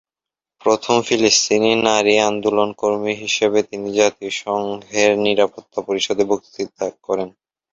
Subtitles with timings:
[0.61, 7.29] প্রথম ফিলিস্তিনি নারী আন্দোলনকর্মী হিসেবে তিনি জাতিসংঘের নিরাপত্তা পরিষদে বক্তৃতা করেন।